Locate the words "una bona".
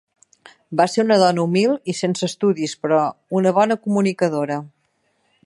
3.41-3.79